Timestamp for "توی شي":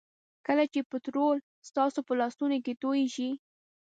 2.83-3.29